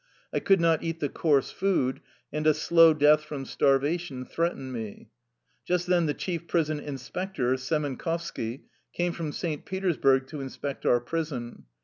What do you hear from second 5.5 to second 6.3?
Just then the